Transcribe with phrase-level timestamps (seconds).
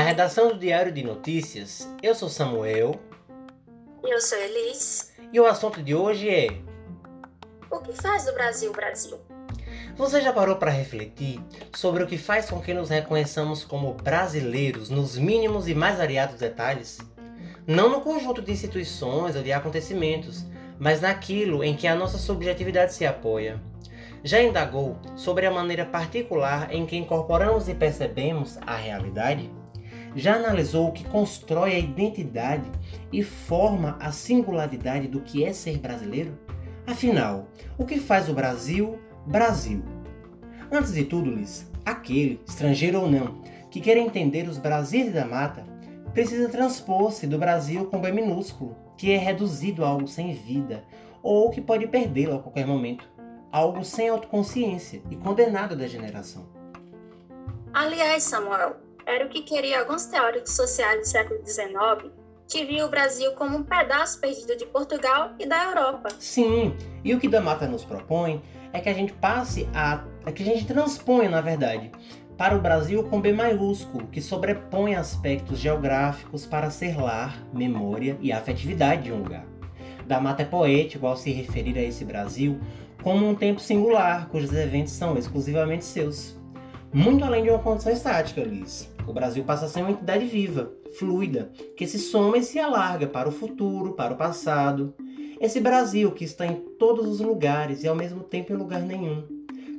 [0.00, 2.98] redação do Diário de Notícias, eu sou Samuel.
[4.02, 5.12] Eu sou Elis.
[5.32, 6.48] E o assunto de hoje é:
[7.70, 9.18] O que faz do Brasil o Brasil?
[9.94, 11.40] Você já parou para refletir
[11.76, 16.36] sobre o que faz com que nos reconheçamos como brasileiros nos mínimos e mais variados
[16.36, 16.98] detalhes?
[17.66, 20.46] Não no conjunto de instituições ou de acontecimentos,
[20.78, 23.60] mas naquilo em que a nossa subjetividade se apoia.
[24.24, 29.50] Já indagou sobre a maneira particular em que incorporamos e percebemos a realidade?
[30.14, 32.70] Já analisou o que constrói a identidade
[33.12, 36.38] e forma a singularidade do que é ser brasileiro?
[36.86, 37.46] Afinal,
[37.78, 39.82] o que faz o Brasil Brasil?
[40.70, 45.64] Antes de tudo, Liz, aquele, estrangeiro ou não, que quer entender os Brasis da mata,
[46.12, 50.84] precisa transpor-se do Brasil com B minúsculo, que é reduzido a algo sem vida,
[51.22, 53.10] ou que pode perdê-lo a qualquer momento
[53.52, 56.48] algo sem autoconsciência e condenado à degeneração.
[57.74, 62.12] Aliás, Samuel, era o que queria alguns teóricos sociais do século XIX,
[62.48, 66.10] que viam o Brasil como um pedaço perdido de Portugal e da Europa.
[66.18, 68.42] Sim, e o que Damata nos propõe
[68.72, 70.04] é que a gente passe a.
[70.24, 71.90] É que a gente transponha, na verdade,
[72.36, 78.32] para o Brasil com B maiúsculo, que sobrepõe aspectos geográficos para ser lar, memória e
[78.32, 79.44] afetividade de um lugar.
[80.06, 82.60] Damata é poético ao se referir a esse Brasil
[83.02, 86.38] como um tempo singular, cujos eventos são exclusivamente seus.
[86.92, 88.91] Muito além de uma condição estática, Liz.
[89.06, 93.06] O Brasil passa a ser uma entidade viva, fluida, que se soma e se alarga
[93.06, 94.94] para o futuro, para o passado.
[95.40, 99.24] Esse Brasil que está em todos os lugares e ao mesmo tempo em lugar nenhum,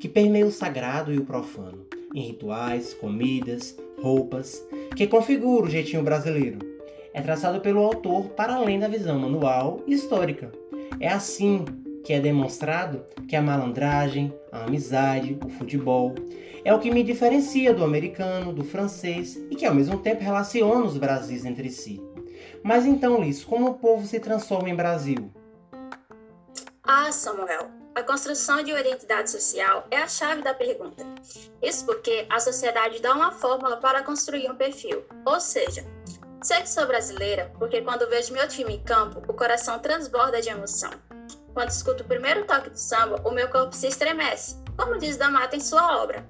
[0.00, 4.64] que permeia o sagrado e o profano, em rituais, comidas, roupas,
[4.96, 6.58] que configura o jeitinho brasileiro.
[7.12, 10.50] É traçado pelo autor para além da visão manual e histórica.
[10.98, 11.64] É assim
[12.10, 16.12] que é demonstrado que a malandragem, a amizade, o futebol
[16.64, 20.84] é o que me diferencia do americano, do francês e que ao mesmo tempo relaciona
[20.84, 22.02] os Brasis entre si.
[22.64, 25.32] Mas então, Liz, como o povo se transforma em Brasil?
[26.82, 31.06] Ah, Samuel, a construção de uma identidade social é a chave da pergunta.
[31.62, 35.86] Isso porque a sociedade dá uma fórmula para construir um perfil, ou seja,
[36.42, 40.48] sei que sou brasileira porque quando vejo meu time em campo, o coração transborda de
[40.48, 40.90] emoção.
[41.54, 45.56] Quando escuto o primeiro toque do samba, o meu corpo se estremece, como diz Damata
[45.56, 46.24] em sua obra.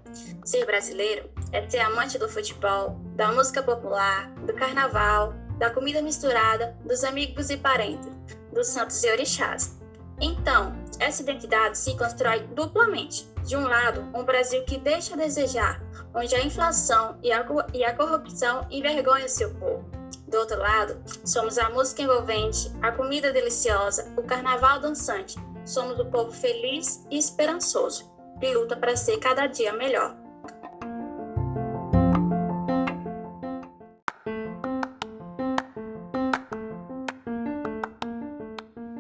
[0.45, 6.77] Ser brasileiro é ser amante do futebol, da música popular, do carnaval, da comida misturada,
[6.85, 8.09] dos amigos e parentes,
[8.53, 9.79] dos santos e orixás.
[10.21, 13.29] Então, essa identidade se constrói duplamente.
[13.45, 15.83] De um lado, um Brasil que deixa a desejar,
[16.15, 19.90] onde a inflação e a, e a corrupção envergonham seu povo
[20.31, 25.37] do outro lado, somos a música envolvente, a comida deliciosa, o carnaval dançante.
[25.65, 30.17] Somos o povo feliz e esperançoso, que luta para ser cada dia melhor.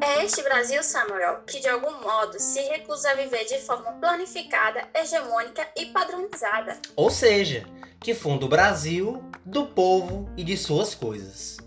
[0.02, 4.88] É este Brasil, Samuel, que de algum modo se recusa a viver de forma planificada,
[4.92, 6.76] hegemônica e padronizada.
[6.96, 7.64] Ou seja,
[8.00, 11.58] que funda o Brasil do povo e de suas coisas.